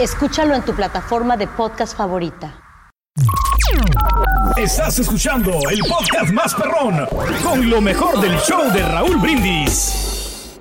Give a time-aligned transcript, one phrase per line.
[0.00, 2.62] Escúchalo en tu plataforma de podcast favorita.
[4.56, 7.04] Estás escuchando el podcast más perrón
[7.42, 10.60] con lo mejor del show de Raúl Brindis.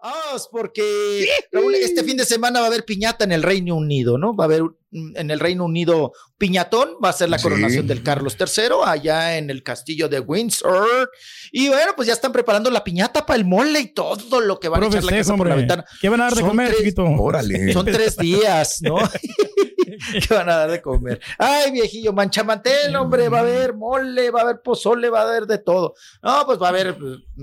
[0.00, 4.16] Ah, porque Raúl, este fin de semana va a haber piñata en el Reino Unido,
[4.16, 4.34] ¿no?
[4.34, 4.62] Va a haber
[4.92, 9.50] en el Reino Unido piñatón, va a ser la coronación del Carlos III allá en
[9.50, 11.10] el castillo de Windsor.
[11.52, 14.68] Y bueno, pues ya están preparando la piñata para el mole y todo lo que
[14.68, 15.84] van a echar la casa por la ventana.
[16.00, 17.04] ¿Qué van a dar de comer, chiquito?
[17.04, 17.72] Órale.
[17.72, 18.96] Son tres días, ¿no?
[20.28, 21.20] ¿Qué van a dar de comer?
[21.38, 25.46] Ay, viejillo, manchamantel, hombre, va a haber mole, va a haber pozole, va a haber
[25.46, 25.94] de todo.
[26.22, 26.96] No, pues va a haber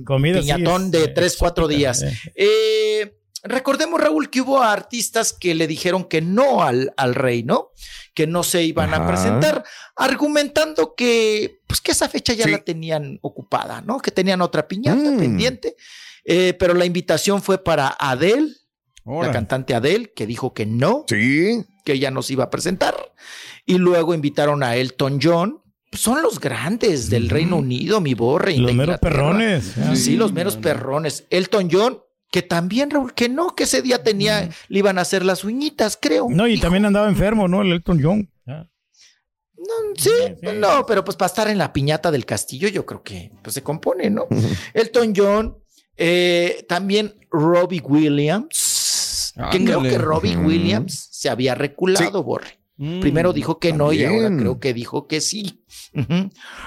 [0.06, 2.03] Comida, piñatón de tres, cuatro días.
[2.36, 7.72] Eh, recordemos, Raúl, que hubo artistas que le dijeron que no al, al rey, ¿no?
[8.13, 9.63] Que no se iban a presentar,
[9.96, 14.00] argumentando que, pues, que esa fecha ya la tenían ocupada, ¿no?
[14.00, 15.18] Que tenían otra piñata mm.
[15.18, 15.75] pendiente.
[16.25, 18.53] Eh, pero la invitación fue para Adele,
[19.06, 21.06] la cantante Adele, que dijo que no.
[21.07, 21.63] Sí.
[21.86, 22.96] Que ella no se iba a presentar.
[23.66, 25.62] Y luego invitaron a Elton John,
[25.94, 28.57] son los grandes del Reino Unido, mi borre.
[28.57, 29.74] Los meros perrones.
[29.96, 31.25] Sí, los meros perrones.
[31.30, 32.00] Elton John
[32.31, 35.97] que también, Raúl, que no, que ese día tenía, le iban a hacer las uñitas,
[36.01, 36.27] creo.
[36.29, 37.61] No, y también andaba enfermo, ¿no?
[37.61, 38.29] El Elton John.
[39.57, 40.11] No, sí,
[40.55, 43.63] no, pero pues para estar en la piñata del castillo, yo creo que pues, se
[43.63, 44.27] compone, ¿no?
[44.73, 45.57] Elton John,
[45.97, 52.59] eh, también Robbie Williams, que creo que Robbie Williams se había reculado, Borre.
[52.77, 55.63] Mm, Primero dijo que no y ahora creo que dijo que sí.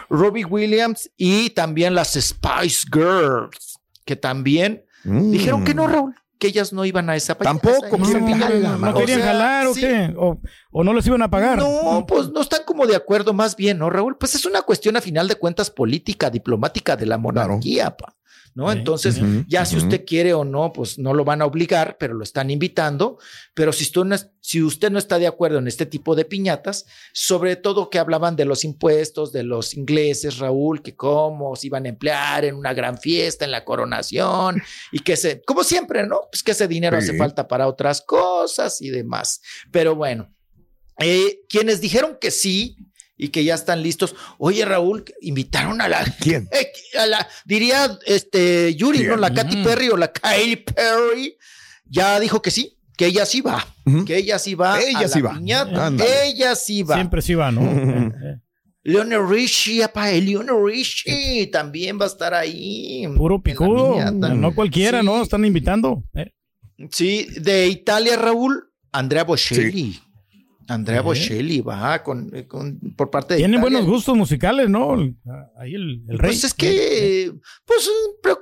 [0.09, 5.91] Robbie Williams y también las Spice Girls, que también Dijeron que no, mm.
[5.91, 10.95] Raúl, que ellas no iban a esa Tampoco, no, querían jalar o qué, o, no
[10.95, 11.59] les iban a pagar.
[11.59, 14.17] No, pues no están como de acuerdo más bien, ¿no, Raúl?
[14.17, 18.17] Pues es una cuestión a final de cuentas política, diplomática de la monarquía, pa.
[18.55, 18.73] ¿No?
[18.73, 22.25] Entonces, ya si usted quiere o no, pues no lo van a obligar, pero lo
[22.25, 23.19] están invitando.
[23.55, 26.87] Pero si usted, no, si usted no está de acuerdo en este tipo de piñatas,
[27.13, 31.87] sobre todo que hablaban de los impuestos de los ingleses, Raúl, que cómo se iban
[31.87, 34.61] a emplear en una gran fiesta, en la coronación,
[34.93, 36.23] y que se, como siempre, ¿no?
[36.31, 39.41] Pues que ese dinero hace falta para otras cosas y demás.
[39.71, 40.35] Pero bueno,
[40.99, 42.77] eh, quienes dijeron que sí,
[43.21, 44.17] y que ya están listos.
[44.39, 46.05] Oye, Raúl, invitaron a la.
[46.21, 46.49] ¿Quién?
[46.99, 49.17] A la, diría este Yuri, ¿no?
[49.17, 49.63] La Katy mm.
[49.63, 51.37] Perry o la Katy Perry.
[51.85, 53.65] Ya dijo que sí, que ella sí va.
[54.07, 54.81] Que ella sí va.
[54.81, 55.39] Ella sí va.
[55.39, 56.95] ella sí va.
[56.97, 57.61] Siempre sí va, ¿no?
[58.83, 63.07] Leonel Richie, apa, Leonel Richie también va a estar ahí.
[63.17, 64.11] Puro picudo.
[64.13, 65.23] No cualquiera, ¿no?
[65.23, 66.03] Están invitando.
[66.15, 66.33] ¿eh?
[66.91, 70.01] Sí, de Italia, Raúl, Andrea Bocelli.
[70.71, 72.31] Andrea Bocelli va con,
[72.97, 73.39] por parte de.
[73.39, 74.93] Tienen buenos gustos musicales, ¿no?
[75.59, 76.31] Ahí el, el rey.
[76.31, 77.33] Pues es que,
[77.65, 77.91] pues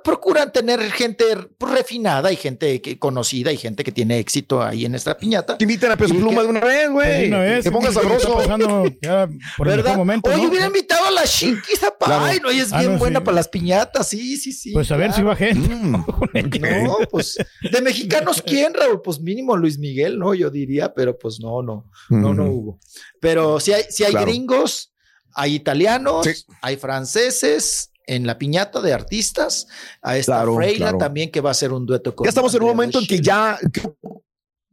[0.05, 1.25] procuran tener gente
[1.59, 5.57] refinada y gente que, conocida y gente que tiene éxito ahí en esta piñata.
[5.57, 7.29] Te invitan a Peso Pluma de una vez, güey.
[7.29, 7.65] Una vez.
[7.65, 8.35] Te pongas sabroso.
[9.57, 9.97] por ¿verdad?
[9.97, 13.37] momento, Oye, hubiera invitado a la Shinkies, Ay, no, ella es ah, bien buena para
[13.37, 14.09] las piñatas.
[14.09, 14.73] Sí, sí, sí.
[14.73, 15.75] Pues a ver si va gente.
[15.75, 15.93] Mm.
[16.85, 19.01] no, pues de mexicanos, ¿quién, Raúl?
[19.03, 20.35] Pues mínimo Luis Miguel, ¿no?
[20.35, 21.91] Yo diría, pero pues no, no.
[22.21, 22.81] No, no hubo.
[23.21, 24.93] Pero si hay, si hay gringos,
[25.35, 26.27] hay italianos,
[26.63, 29.69] hay franceses, en la piñata de artistas.
[30.03, 32.25] A esta Freila también que va a ser un dueto con.
[32.25, 33.59] Ya estamos en un momento en que ya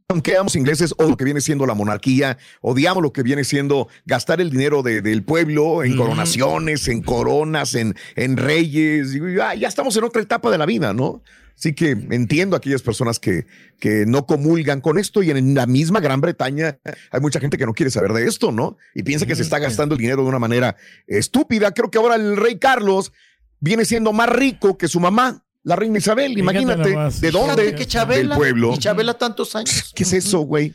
[0.08, 3.88] aunque amos ingleses o lo que viene siendo la monarquía, odiamos lo que viene siendo
[4.04, 9.14] gastar el dinero del pueblo en coronaciones, en coronas, en, en reyes.
[9.14, 11.22] ya, ya, estamos en otra etapa de la vida, ¿no?
[11.56, 13.46] Así que entiendo a aquellas personas que,
[13.80, 16.78] que no comulgan con esto y en la misma Gran Bretaña
[17.10, 18.76] hay mucha gente que no quiere saber de esto, ¿no?
[18.94, 20.76] Y piensa que se está gastando el dinero de una manera
[21.06, 21.72] estúpida.
[21.72, 23.12] Creo que ahora el rey Carlos
[23.58, 25.45] viene siendo más rico que su mamá.
[25.66, 27.74] La reina Isabel, imagínate, ¿de dónde?
[27.74, 28.72] Que Chabela, Del pueblo.
[28.72, 29.92] Y Chabela tantos años.
[29.96, 30.72] ¿Qué es eso, güey?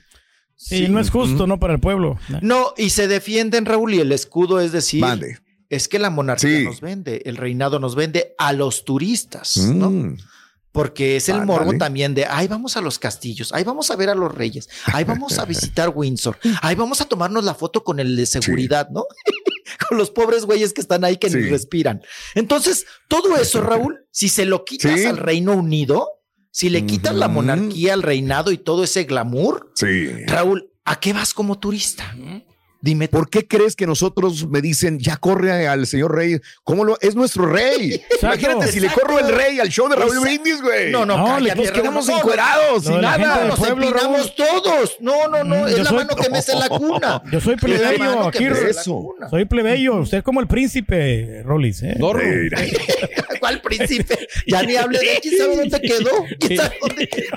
[0.57, 1.61] Sí, no es justo, ¿no?
[1.61, 2.19] Para el pueblo.
[2.41, 5.01] No, y se defienden, Raúl, y el escudo es decir,
[5.69, 9.91] es que la monarquía nos vende, el reinado nos vende a los turistas, ¿no?
[9.91, 10.17] Mm.
[10.73, 14.09] Porque es el morbo también de, ay, vamos a los castillos, ahí vamos a ver
[14.09, 18.01] a los reyes, ahí vamos a visitar Windsor, ahí vamos a tomarnos la foto con
[18.01, 19.05] el de seguridad, ¿no?
[19.91, 22.01] Con los pobres güeyes que están ahí que ni respiran.
[22.33, 26.07] Entonces, todo eso, Raúl, si se lo quitas al Reino Unido,
[26.49, 29.73] si le quitas la monarquía, al reinado y todo ese glamour,
[30.27, 32.15] Raúl, ¿a qué vas como turista?
[32.81, 36.39] Dime, ¿por qué crees que nosotros me dicen, ya corre al señor rey?
[36.63, 38.01] ¿Cómo lo es nuestro rey?
[38.21, 40.91] Imagínate si le corro el rey al show de Raúl Brindis, güey.
[40.91, 43.45] No, no, no nos quedamos encuerados, sin nada.
[43.45, 44.97] Nos empinamos todos.
[44.99, 47.21] No, no, no, es la mano que me hace la cuna.
[47.31, 48.47] Yo soy plebeyo aquí.
[49.29, 49.97] Soy plebeyo.
[49.97, 51.83] Usted es como el príncipe, Rolis.
[51.83, 51.97] ¿eh?
[53.39, 54.27] ¿Cuál príncipe?
[54.47, 56.25] Ya ni hable de quién sabe dónde quedó.
[56.39, 57.35] ¿Quién sabe dónde quedó?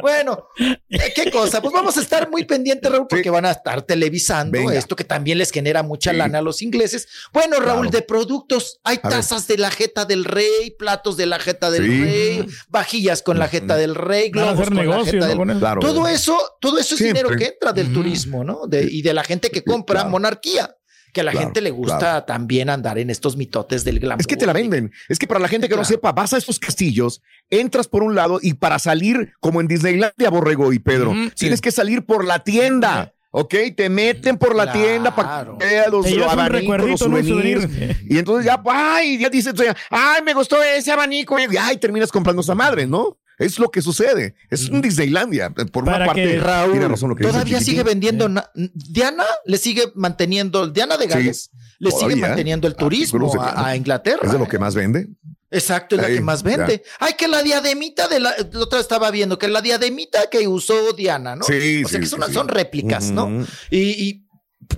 [0.00, 0.48] Bueno,
[0.88, 1.62] qué cosa.
[1.62, 5.38] Pues vamos a estar muy pendientes, Raúl, porque van a estar televisando esto que también
[5.38, 7.08] les genera mucha lana a los ingleses.
[7.32, 11.70] Bueno, Raúl, de productos, hay tazas de la jeta del rey, platos de la jeta
[11.70, 15.60] del rey, vajillas con la jeta del rey, globos con la jeta del rey.
[15.80, 18.62] Todo eso, todo eso es dinero que entra del turismo, ¿no?
[18.70, 20.74] y de la gente que compra monarquía
[21.14, 24.20] que a la gente le gusta también andar en estos mitotes del glamour.
[24.20, 24.92] Es que te la venden.
[25.08, 28.14] Es que para la gente que no sepa, vas a estos castillos, entras por un
[28.14, 32.40] lado y para salir, como en Disneylandia, Borrego y Pedro, tienes que salir por la
[32.40, 33.13] tienda.
[33.36, 33.54] ¿Ok?
[33.76, 37.68] Te meten por la tienda para que los, los abanicos, los souvenirs.
[38.08, 39.54] Y entonces ya, ay, ya dices,
[39.90, 41.36] ay, me gustó ese abanico.
[41.38, 43.18] Y ay, terminas comprando esa madre, ¿no?
[43.36, 44.36] Es lo que sucede.
[44.50, 45.50] Es un Disneylandia.
[45.50, 48.28] Por una parte, tiene razón lo que todavía sigue vendiendo.
[48.54, 54.20] Diana le sigue manteniendo, Diana de Gales le sigue manteniendo el ah, turismo a, Inglaterra.
[54.22, 55.08] Es de lo que más vende.
[55.50, 56.82] Exacto, es la que más vende.
[56.98, 61.36] Ay, que la diademita de la, otra estaba viendo, que la diademita que usó Diana,
[61.36, 61.44] ¿no?
[61.44, 63.44] Sí, o sea que son, réplicas, ¿no?
[63.70, 64.22] Y,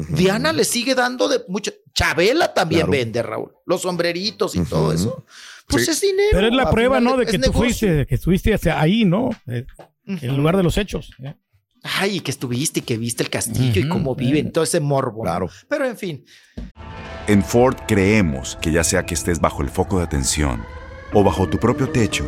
[0.08, 1.72] Diana le sigue dando de mucho.
[1.94, 3.52] Chabela también vende, Raúl.
[3.64, 5.24] Los sombreritos y todo eso.
[5.68, 6.28] Pues es dinero.
[6.32, 7.16] Pero es la prueba, ¿no?
[7.16, 9.30] De que tú fuiste, que estuviste hacia ahí, ¿no?
[9.46, 9.64] Eh,
[10.06, 11.10] en el lugar de los hechos.
[11.22, 11.34] ¿eh?
[11.98, 15.22] Ay, que estuviste y que viste el castillo y cómo viven, todo ese morbo.
[15.22, 15.48] Claro.
[15.68, 16.24] Pero en fin.
[17.26, 20.64] En Ford creemos que ya sea que estés bajo el foco de atención
[21.12, 22.24] o bajo tu propio techo,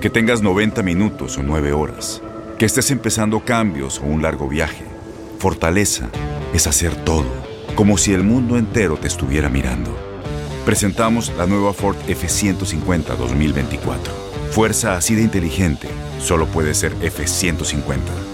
[0.00, 2.22] que tengas 90 minutos o 9 horas,
[2.58, 4.84] que estés empezando cambios o un largo viaje,
[5.38, 6.08] fortaleza
[6.52, 7.26] es hacer todo,
[7.74, 10.04] como si el mundo entero te estuviera mirando
[10.64, 14.12] presentamos la nueva Ford F150 2024.
[14.50, 18.33] Fuerza así de inteligente solo puede ser F150.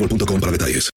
[0.07, 0.89] para detalles.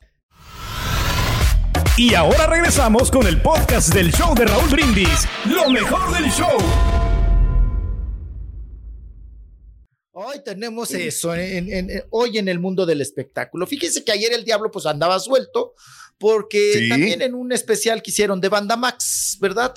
[1.97, 6.59] Y ahora regresamos con el podcast del show de Raúl Brindis, lo mejor del show.
[10.13, 11.33] Hoy tenemos eso,
[12.11, 13.67] hoy en el mundo del espectáculo.
[13.67, 15.75] Fíjense que ayer el diablo pues andaba suelto
[16.19, 19.75] porque también en un especial que hicieron de Banda Max, ¿verdad?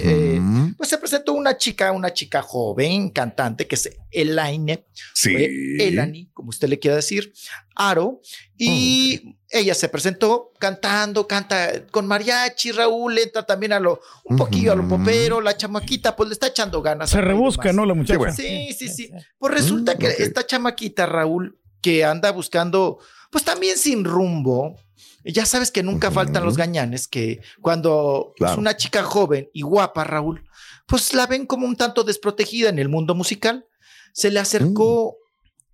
[0.00, 0.40] Eh,
[0.76, 5.34] pues se presentó una chica, una chica joven, cantante, que es Elaine, sí.
[5.78, 7.32] Elani, como usted le quiera decir,
[7.74, 8.20] Aro,
[8.56, 14.72] y ella se presentó cantando, canta con mariachi, Raúl entra también a lo, un poquillo
[14.72, 17.10] a lo popero, la chamaquita, pues le está echando ganas.
[17.10, 17.84] Se rebusca, ¿no?
[17.84, 18.32] La muchacha.
[18.32, 19.10] Sí, sí, sí.
[19.38, 22.98] Pues resulta mm, que esta chamaquita, Raúl, que anda buscando,
[23.30, 24.76] pues también sin rumbo,
[25.24, 30.04] ya sabes que nunca faltan los gañanes, que cuando es una chica joven y guapa,
[30.04, 30.45] Raúl,
[30.86, 33.66] pues la ven como un tanto desprotegida en el mundo musical.
[34.12, 35.16] Se le acercó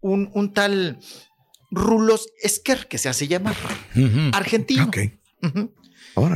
[0.02, 0.26] mm.
[0.34, 0.98] un, tal
[1.70, 3.56] Rulos Esquer, que se hace llamar,
[4.32, 4.90] argentino.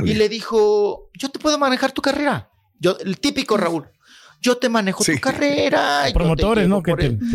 [0.05, 2.51] Y le dijo, yo te puedo manejar tu carrera.
[2.79, 3.89] Yo, el típico Raúl.
[4.41, 6.05] Yo te manejo tu carrera.
[6.13, 6.81] Promotores, ¿no?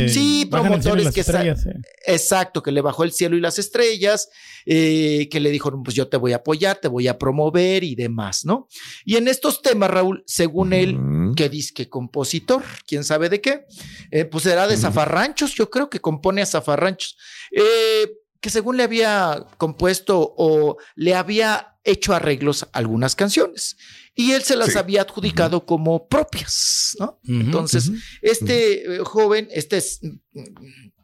[0.09, 1.67] sí, promotores que estrellas,
[2.07, 4.29] Exacto, que le bajó el cielo y las estrellas,
[4.67, 7.95] eh, que le dijo, pues yo te voy a apoyar, te voy a promover y
[7.95, 8.69] demás, ¿no?
[9.05, 10.99] Y en estos temas, Raúl, según él,
[11.37, 13.65] que dice que compositor, quién sabe de qué,
[14.11, 17.17] eh, pues era de zafarranchos, yo creo que compone a zafarranchos.
[17.51, 23.77] Eh, que según le había compuesto o le había hecho arreglos a algunas canciones
[24.15, 27.19] y él se las había adjudicado como propias, ¿no?
[27.27, 27.91] Entonces,
[28.21, 29.83] este eh, joven, este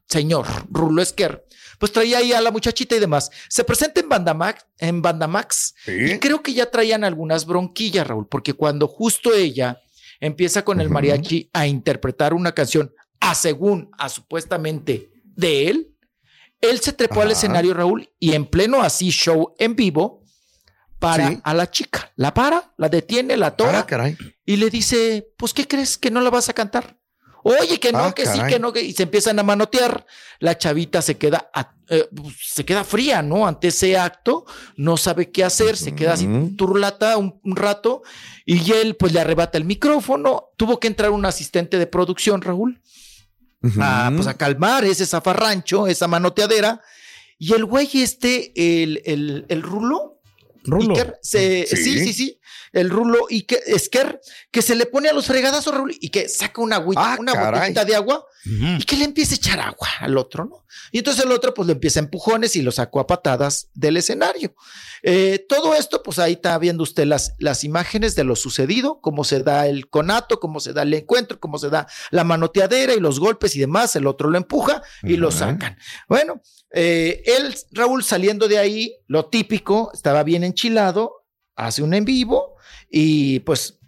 [0.07, 1.45] señor Rulo Esquer,
[1.79, 3.31] pues traía ahí a la muchachita y demás.
[3.49, 8.53] Se presenta en Bandamax, en Bandamax y creo que ya traían algunas bronquillas, Raúl, porque
[8.53, 9.81] cuando justo ella
[10.21, 15.95] empieza con el mariachi a interpretar una canción a según, a supuestamente de él,
[16.61, 20.18] él se trepó al escenario, Raúl, y en pleno así show en vivo,
[20.99, 22.13] para a la chica.
[22.17, 23.87] La para, la detiene, la toma
[24.45, 25.99] y le dice, pues, ¿qué crees?
[25.99, 26.99] ¿Que no la vas a cantar?
[27.45, 28.83] Oye, que no, ah, que sí, que no, que...
[28.83, 30.05] y se empiezan a manotear.
[30.41, 31.51] La chavita se queda,
[31.89, 33.47] eh, pues, se queda fría, ¿no?
[33.47, 34.45] Ante ese acto,
[34.77, 38.03] no sabe qué hacer, se queda así turlata un, un, rato
[38.45, 40.51] y él pues le arrebata el micrófono.
[40.57, 42.83] Tuvo que entrar un asistente de producción, Raúl,
[43.81, 46.83] a, pues a calmar ese zafarrancho, esa manoteadera.
[47.39, 48.53] Y el güey este,
[48.83, 50.18] el, el, el rulo,
[50.65, 50.95] Rulo.
[51.23, 51.65] ¿Sí?
[51.67, 52.38] sí, sí,
[52.73, 56.29] El rulo y que Esquer, que se le pone a los fregadazos, Raúl, y que
[56.29, 59.89] saca una agüita, ah, una botellita de agua y que le empieza a echar agua
[60.01, 60.65] al otro, ¿no?
[60.93, 63.97] Y entonces el otro, pues le empieza a empujones y lo sacó a patadas del
[63.97, 64.55] escenario.
[65.03, 69.25] Eh, todo esto, pues ahí está viendo usted las, las imágenes de lo sucedido, cómo
[69.25, 73.01] se da el conato, cómo se da el encuentro, cómo se da la manoteadera y
[73.01, 73.95] los golpes y demás.
[73.97, 75.77] El otro lo empuja y lo sacan.
[76.09, 76.41] Bueno,
[76.73, 81.18] eh, él, Raúl, saliendo de ahí, lo típico, estaba bien enchilado,
[81.59, 82.57] hace un en vivo
[82.91, 83.79] y pues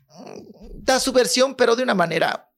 [0.74, 2.50] da su versión, pero de una manera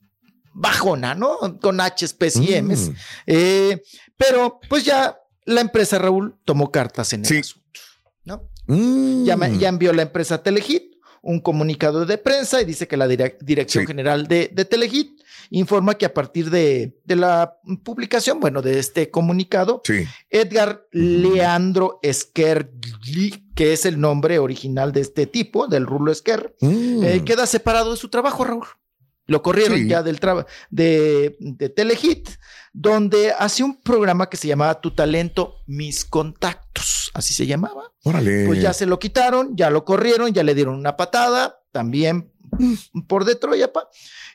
[0.54, 1.38] bajona, ¿no?
[1.60, 2.88] Con H's, P's y M's.
[2.88, 2.94] Mm.
[3.26, 3.82] Eh,
[4.16, 7.80] pero pues ya la empresa Raúl tomó cartas en el asunto,
[8.24, 8.50] ¿no?
[8.66, 9.24] Mm.
[9.24, 10.91] Ya, ya, envió la empresa Telehit
[11.22, 16.06] un comunicado de prensa y dice que la Dirección General de, de Telehit informa que
[16.06, 19.82] a partir de, la publicación, bueno, de este comunicado,
[20.30, 27.04] Edgar Leandro Esquerli, que es el nombre original de este tipo, del Rulo Esquer, mm.
[27.04, 28.66] eh, queda separado de su trabajo, Raúl.
[29.32, 32.28] Lo corrieron ya del trabajo de, de Telehit,
[32.74, 37.94] donde hace un programa que se llamaba Tu Talento, Mis Contactos, así se llamaba.
[38.04, 38.46] Órale.
[38.46, 42.30] Pues ya se lo quitaron, ya lo corrieron, ya le dieron una patada, también
[43.08, 43.70] por Detroit,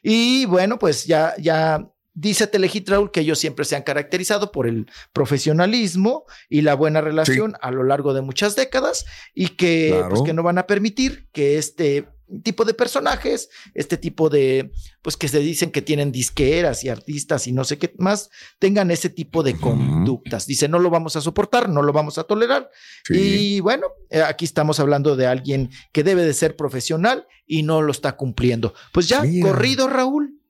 [0.02, 4.66] y bueno, pues ya, ya dice Telehit Raúl que ellos siempre se han caracterizado por
[4.66, 10.24] el profesionalismo y la buena relación a lo largo de muchas décadas y que, pues,
[10.24, 12.08] que no van a permitir que este
[12.44, 17.48] tipo de personajes, este tipo de, pues que se dicen que tienen disqueras y artistas
[17.48, 18.30] y no sé qué más,
[18.60, 20.46] tengan ese tipo de conductas.
[20.48, 22.70] Dice, no lo vamos a soportar, no lo vamos a tolerar.
[23.10, 27.82] Y bueno, eh, aquí estamos hablando de alguien que debe de ser profesional y no
[27.82, 28.74] lo está cumpliendo.
[28.94, 30.42] Pues ya, corrido Raúl.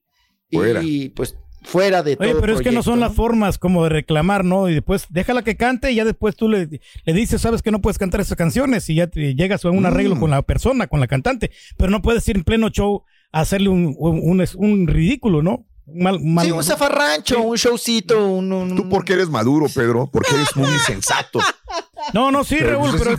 [0.49, 1.35] Y pues
[1.67, 2.27] fuera de todo.
[2.27, 4.69] Oye, pero es que no son las formas como de reclamar, ¿no?
[4.69, 7.81] Y después déjala que cante y ya después tú le, le dices, sabes que no
[7.81, 10.19] puedes cantar esas canciones y ya llegas a un arreglo mm.
[10.19, 13.69] con la persona, con la cantante, pero no puedes ir en pleno show a hacerle
[13.69, 15.65] un, un, un ridículo, ¿no?
[15.89, 20.77] Mal, sí, un zafarrancho, un showcito, un, Tú porque eres maduro, Pedro, porque eres muy
[20.79, 21.39] sensato.
[22.13, 23.11] No, no, sí, Raúl, pero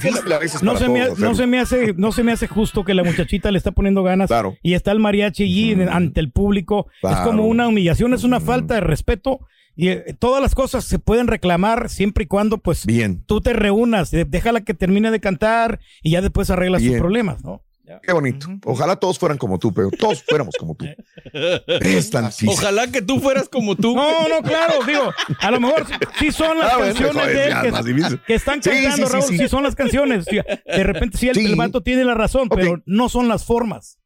[0.63, 3.51] no, se me, no, se me, hace, no se me hace justo que la muchachita
[3.51, 4.31] le está poniendo ganas
[4.63, 6.87] y está el mariachi allí ante el público.
[7.03, 9.41] Es como una humillación, es una falta de respeto.
[9.77, 13.23] Y eh, todas las cosas se pueden reclamar siempre y cuando, pues, Bien.
[13.27, 17.63] tú te reúnas, déjala que termine de cantar y ya después arreglas sus problemas, ¿no?
[18.03, 18.49] Qué bonito.
[18.65, 20.87] Ojalá todos fueran como tú, pero todos fuéramos como tú.
[21.81, 23.95] Es tan Ojalá que tú fueras como tú.
[23.95, 25.87] No, no, claro, digo, a lo mejor
[26.19, 29.75] sí son las ah, canciones de él que, están cantando, sí, Raúl, sí, son las
[29.75, 30.25] canciones.
[30.27, 33.99] De repente sí, el, vato tiene la razón, pero no son las formas.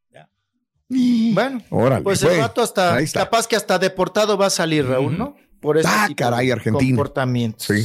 [0.89, 1.63] Bueno,
[2.03, 5.37] pues el vato hasta, capaz que hasta deportado va a salir, Raúl, ¿no?
[5.63, 6.91] Por ese ah, caray, Argentina.
[6.91, 7.67] comportamientos.
[7.67, 7.85] Sí,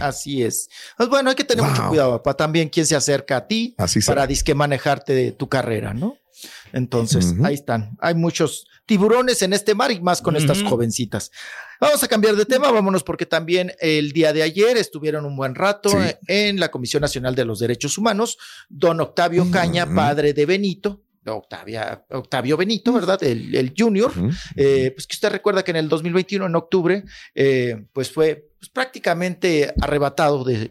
[0.00, 0.70] Así es.
[0.96, 4.26] Pues bueno, hay que tener mucho cuidado, para también quién se acerca a ti para
[4.26, 6.16] disque manejarte de tu carrera, ¿no?
[6.72, 7.96] Entonces, ahí están.
[8.00, 11.30] Hay muchos tiburones en este mar y más con estas jovencitas.
[11.80, 15.54] Vamos a cambiar de tema, vámonos porque también el día de ayer estuvieron un buen
[15.54, 15.90] rato
[16.28, 22.04] en la Comisión Nacional de los Derechos Humanos, don Octavio Caña, padre de Benito, Octavia,
[22.10, 23.22] Octavio Benito, ¿verdad?
[23.22, 24.12] El, el junior,
[24.56, 27.04] eh, pues que usted recuerda que en el 2021, en octubre,
[27.34, 30.70] eh, pues fue pues, prácticamente arrebatado de,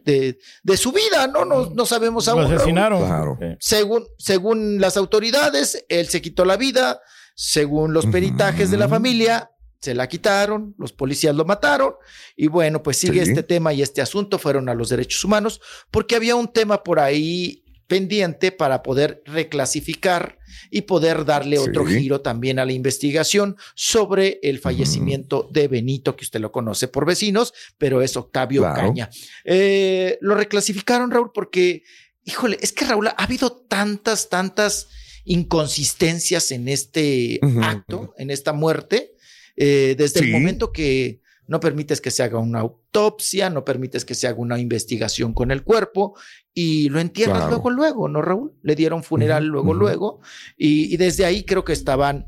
[0.63, 1.45] de, su vida, ¿no?
[1.45, 2.43] No, no sabemos aún.
[2.43, 3.57] Lo asesinaron.
[3.59, 7.01] Según, según las autoridades, él se quitó la vida,
[7.35, 9.49] Según los peritajes de la familia,
[9.83, 11.95] se la quitaron, los policías lo mataron.
[12.37, 15.59] Y bueno, pues sigue este tema y este asunto fueron a los derechos humanos
[15.91, 17.62] porque había un tema por ahí
[17.93, 20.39] pendiente para poder reclasificar
[20.71, 26.23] y poder darle otro giro también a la investigación sobre el fallecimiento de Benito, que
[26.23, 29.11] usted lo conoce por vecinos, pero es Octavio Caña.
[29.45, 31.83] Eh, lo reclasificaron, Raúl, porque,
[32.23, 34.87] híjole, es que Raúl, ha habido tantas, tantas
[35.23, 39.11] inconsistencias en este acto, en esta muerte,
[39.55, 44.15] eh, desde el momento que no permites que se haga una autopsia, no permites que
[44.15, 46.15] se haga una investigación con el cuerpo
[46.53, 48.53] y lo entierras luego, luego, ¿no, Raúl?
[48.61, 50.21] Le dieron funeral luego, luego
[50.57, 52.27] y, desde ahí creo que estaban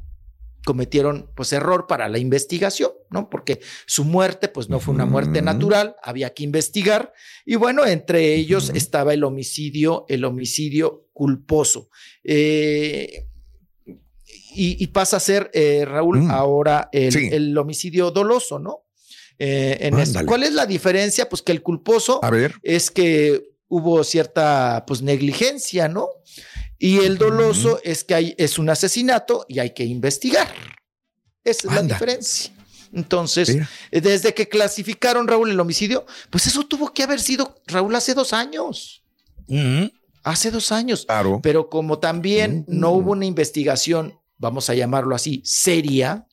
[0.65, 3.29] cometieron pues error para la investigación, ¿no?
[3.29, 7.13] Porque su muerte pues no fue una muerte natural, había que investigar
[7.45, 11.89] y bueno, entre ellos estaba el homicidio, el homicidio culposo.
[12.23, 13.27] Eh,
[14.57, 16.31] y, pasa a ser, eh, Raúl, mm.
[16.31, 18.84] ahora el, homicidio doloso, ¿no?
[19.39, 21.27] Eh, en ¿Cuál es la diferencia?
[21.27, 22.21] Pues que el culposo
[22.63, 26.07] es que hubo cierta pues negligencia, ¿no?
[26.77, 30.47] Y el doloso es que hay, es un asesinato y hay que investigar.
[31.43, 32.51] Esa es la diferencia.
[32.93, 33.57] Entonces,
[33.91, 38.33] desde que clasificaron Raúl el homicidio, pues eso tuvo que haber sido Raúl hace dos
[38.33, 39.03] años.
[40.23, 41.05] Hace dos años.
[41.05, 41.39] Claro.
[41.43, 46.25] Pero como también no hubo una investigación vamos a llamarlo así, seria,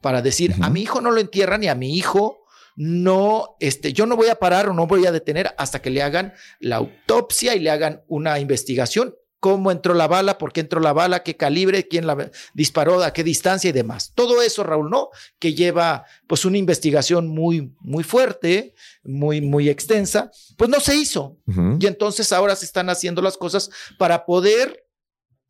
[0.00, 2.44] para decir, a mi hijo no lo entierran y a mi hijo
[2.76, 6.02] no, este, yo no voy a parar o no voy a detener hasta que le
[6.02, 9.14] hagan la autopsia y le hagan una investigación.
[9.38, 10.36] ¿Cómo entró la bala?
[10.36, 11.22] ¿Por qué entró la bala?
[11.22, 11.88] ¿Qué calibre?
[11.88, 13.02] ¿Quién la disparó?
[13.02, 13.70] ¿A qué distancia?
[13.70, 14.12] Y demás.
[14.14, 15.08] Todo eso, Raúl, ¿no?
[15.38, 20.30] Que lleva pues una investigación muy, muy fuerte, muy, muy extensa.
[20.58, 21.38] Pues no se hizo.
[21.78, 24.84] Y entonces ahora se están haciendo las cosas para poder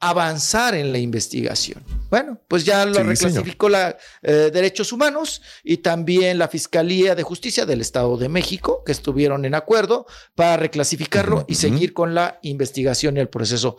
[0.00, 1.85] avanzar en la investigación.
[2.09, 7.66] Bueno, pues ya lo reclasificó la eh, Derechos Humanos y también la Fiscalía de Justicia
[7.66, 13.19] del Estado de México, que estuvieron en acuerdo para reclasificarlo y seguir con la investigación
[13.19, 13.76] y el proceso.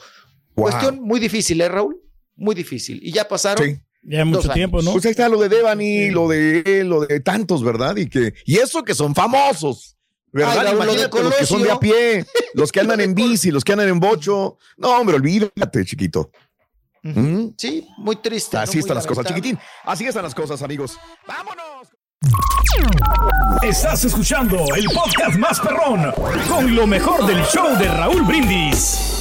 [0.54, 2.00] Cuestión muy difícil, ¿eh, Raúl?
[2.36, 3.00] Muy difícil.
[3.02, 3.84] Y ya pasaron.
[4.04, 4.94] Ya mucho tiempo, ¿no?
[4.94, 7.96] Pues ahí está lo de Devani, lo de él, lo de tantos, ¿verdad?
[7.98, 9.98] Y que, y eso que son famosos.
[10.32, 10.74] ¿Verdad?
[10.74, 13.90] Imagínate los que son de a pie, los que andan en bici, los que andan
[13.90, 14.58] en bocho.
[14.78, 16.32] No, hombre, olvídate, chiquito.
[17.04, 17.50] ¿Mm?
[17.58, 18.58] Sí, muy triste.
[18.58, 19.58] Así están las cosas, chiquitín.
[19.84, 21.00] Así están las cosas, amigos.
[21.28, 21.90] ¡Vámonos!
[23.64, 26.14] Estás escuchando el podcast más perrón
[26.48, 29.21] con lo mejor del show de Raúl Brindis.